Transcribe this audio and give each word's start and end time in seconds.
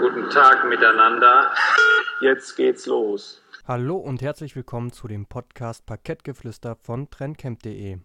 Guten 0.00 0.30
Tag 0.30 0.66
miteinander. 0.66 1.52
Jetzt 2.22 2.56
geht's 2.56 2.86
los. 2.86 3.42
Hallo 3.68 3.96
und 3.96 4.22
herzlich 4.22 4.56
willkommen 4.56 4.92
zu 4.92 5.08
dem 5.08 5.26
Podcast 5.26 5.84
Parkettgeflüster 5.84 6.74
von 6.74 7.10
trendcamp.de. 7.10 7.98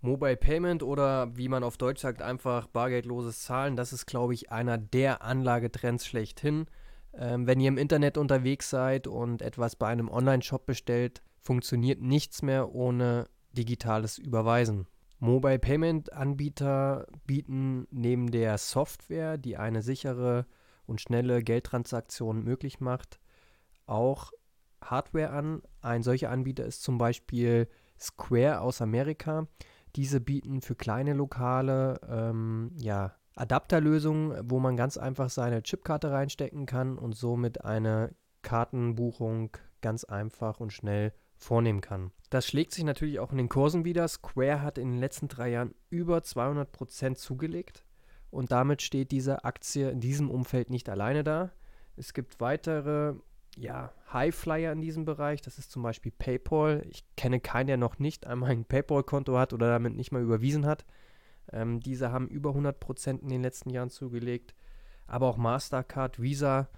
Mobile 0.00 0.36
Payment 0.38 0.82
oder 0.82 1.36
wie 1.36 1.48
man 1.50 1.62
auf 1.62 1.76
Deutsch 1.76 2.00
sagt, 2.00 2.22
einfach 2.22 2.66
bargeldloses 2.66 3.42
Zahlen, 3.42 3.76
das 3.76 3.92
ist, 3.92 4.06
glaube 4.06 4.32
ich, 4.32 4.50
einer 4.50 4.78
der 4.78 5.20
Anlagetrends 5.20 6.06
schlechthin. 6.06 6.64
Ähm, 7.12 7.46
wenn 7.46 7.60
ihr 7.60 7.68
im 7.68 7.76
Internet 7.76 8.16
unterwegs 8.16 8.70
seid 8.70 9.06
und 9.06 9.42
etwas 9.42 9.76
bei 9.76 9.88
einem 9.88 10.08
Online-Shop 10.08 10.64
bestellt, 10.64 11.20
funktioniert 11.42 12.00
nichts 12.00 12.40
mehr 12.40 12.74
ohne 12.74 13.26
digitales 13.52 14.18
Überweisen. 14.18 14.86
Mobile 15.18 15.58
Payment 15.58 16.12
Anbieter 16.12 17.06
bieten 17.26 17.86
neben 17.90 18.30
der 18.30 18.56
Software, 18.56 19.36
die 19.36 19.56
eine 19.56 19.82
sichere 19.82 20.46
und 20.86 21.00
schnelle 21.00 21.42
Geldtransaktion 21.42 22.42
möglich 22.42 22.80
macht, 22.80 23.20
auch 23.86 24.32
Hardware 24.82 25.30
an. 25.30 25.62
Ein 25.82 26.02
solcher 26.02 26.30
Anbieter 26.30 26.64
ist 26.64 26.82
zum 26.82 26.96
Beispiel 26.96 27.68
Square 27.98 28.60
aus 28.60 28.80
Amerika. 28.80 29.46
Diese 29.94 30.20
bieten 30.20 30.62
für 30.62 30.74
kleine 30.74 31.12
Lokale 31.12 32.00
ähm, 32.08 32.72
ja, 32.76 33.14
Adapterlösungen, 33.36 34.40
wo 34.50 34.58
man 34.58 34.76
ganz 34.76 34.96
einfach 34.96 35.30
seine 35.30 35.62
Chipkarte 35.62 36.10
reinstecken 36.10 36.66
kann 36.66 36.98
und 36.98 37.14
somit 37.14 37.64
eine 37.64 38.14
Kartenbuchung 38.42 39.56
ganz 39.82 40.04
einfach 40.04 40.60
und 40.60 40.72
schnell 40.72 41.12
vornehmen 41.40 41.80
kann. 41.80 42.12
Das 42.28 42.46
schlägt 42.46 42.72
sich 42.72 42.84
natürlich 42.84 43.18
auch 43.18 43.32
in 43.32 43.38
den 43.38 43.48
Kursen 43.48 43.84
wieder. 43.84 44.06
Square 44.06 44.62
hat 44.62 44.78
in 44.78 44.92
den 44.92 45.00
letzten 45.00 45.26
drei 45.26 45.50
Jahren 45.50 45.74
über 45.88 46.18
200% 46.18 47.16
zugelegt 47.16 47.84
und 48.30 48.52
damit 48.52 48.82
steht 48.82 49.10
diese 49.10 49.44
Aktie 49.44 49.90
in 49.90 50.00
diesem 50.00 50.30
Umfeld 50.30 50.70
nicht 50.70 50.88
alleine 50.88 51.24
da. 51.24 51.50
Es 51.96 52.14
gibt 52.14 52.40
weitere 52.40 53.14
ja, 53.56 53.92
Highflyer 54.12 54.72
in 54.72 54.80
diesem 54.80 55.04
Bereich. 55.04 55.42
Das 55.42 55.58
ist 55.58 55.72
zum 55.72 55.82
Beispiel 55.82 56.12
PayPal. 56.12 56.86
Ich 56.88 57.04
kenne 57.16 57.40
keinen, 57.40 57.66
der 57.66 57.76
noch 57.76 57.98
nicht 57.98 58.26
einmal 58.26 58.50
ein 58.50 58.64
PayPal-Konto 58.64 59.36
hat 59.36 59.52
oder 59.52 59.68
damit 59.68 59.96
nicht 59.96 60.12
mal 60.12 60.22
überwiesen 60.22 60.66
hat. 60.66 60.84
Ähm, 61.52 61.80
diese 61.80 62.12
haben 62.12 62.28
über 62.28 62.50
100% 62.50 63.20
in 63.22 63.28
den 63.28 63.42
letzten 63.42 63.70
Jahren 63.70 63.90
zugelegt. 63.90 64.54
Aber 65.06 65.26
auch 65.26 65.36
Mastercard, 65.36 66.22
Visa, 66.22 66.68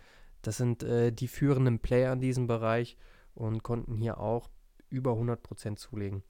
das 0.41 0.57
sind 0.57 0.83
äh, 0.83 1.13
die 1.13 1.29
führenden 1.29 1.79
Player 1.79 2.13
in 2.13 2.21
diesem 2.21 2.47
Bereich 2.47 2.97
und 3.35 3.63
konnten 3.63 3.97
hier 3.97 4.19
auch 4.19 4.49
über 4.93 5.13
100% 5.13 5.77
zulegen. 5.77 6.23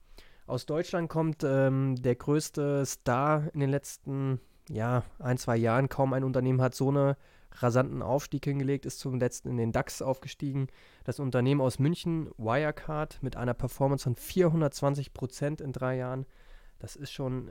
Aus 0.47 0.67
Deutschland 0.67 1.09
kommt 1.09 1.45
ähm, 1.45 1.97
der 1.97 2.15
größte 2.15 2.85
Star 2.87 3.49
in 3.53 3.61
den 3.61 3.71
letzten 3.71 4.41
ja, 4.69 5.03
ein, 5.19 5.39
zwei 5.39 5.57
Jahren. 5.57 5.89
Kaum 5.89 6.13
ein 6.13 6.25
Unternehmen 6.25 6.63
hat 6.63 6.75
so 6.75 6.89
einen 6.89 7.15
rasanten 7.53 8.03
Aufstieg 8.03 8.45
hingelegt, 8.45 8.87
ist 8.87 8.99
zum 8.99 9.19
letzten 9.19 9.51
in 9.51 9.57
den 9.57 9.73
DAX 9.73 10.01
aufgestiegen. 10.01 10.69
Das 11.05 11.21
Unternehmen 11.21 11.61
aus 11.61 11.79
München, 11.79 12.31
Wirecard, 12.39 13.23
mit 13.23 13.37
einer 13.37 13.55
Performance 13.55 14.05
von 14.05 14.15
420% 14.15 15.63
in 15.63 15.73
drei 15.73 15.97
Jahren. 15.97 16.27
Das 16.79 16.97
ist 16.97 17.13
schon 17.13 17.51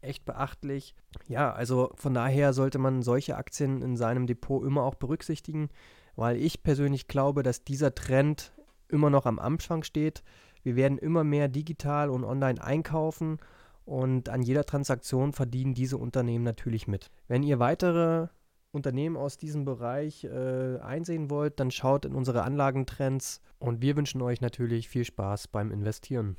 echt 0.00 0.24
beachtlich. 0.24 0.94
Ja, 1.26 1.52
also 1.52 1.90
von 1.94 2.14
daher 2.14 2.52
sollte 2.52 2.78
man 2.78 3.02
solche 3.02 3.36
Aktien 3.36 3.82
in 3.82 3.96
seinem 3.96 4.26
Depot 4.26 4.64
immer 4.64 4.82
auch 4.82 4.94
berücksichtigen, 4.94 5.70
weil 6.14 6.36
ich 6.36 6.62
persönlich 6.62 7.08
glaube, 7.08 7.42
dass 7.42 7.64
dieser 7.64 7.94
Trend 7.94 8.52
immer 8.88 9.10
noch 9.10 9.26
am 9.26 9.38
Anfang 9.38 9.82
steht. 9.82 10.22
Wir 10.62 10.76
werden 10.76 10.98
immer 10.98 11.24
mehr 11.24 11.48
digital 11.48 12.10
und 12.10 12.24
online 12.24 12.62
einkaufen 12.62 13.38
und 13.84 14.28
an 14.28 14.42
jeder 14.42 14.64
Transaktion 14.64 15.32
verdienen 15.32 15.74
diese 15.74 15.96
Unternehmen 15.96 16.44
natürlich 16.44 16.88
mit. 16.88 17.10
Wenn 17.26 17.42
ihr 17.42 17.58
weitere 17.58 18.28
Unternehmen 18.70 19.16
aus 19.16 19.38
diesem 19.38 19.64
Bereich 19.64 20.24
äh, 20.24 20.78
einsehen 20.78 21.30
wollt, 21.30 21.58
dann 21.58 21.70
schaut 21.70 22.04
in 22.04 22.14
unsere 22.14 22.42
Anlagentrends 22.42 23.40
und 23.58 23.80
wir 23.80 23.96
wünschen 23.96 24.20
euch 24.20 24.40
natürlich 24.40 24.88
viel 24.88 25.04
Spaß 25.04 25.48
beim 25.48 25.70
Investieren. 25.70 26.36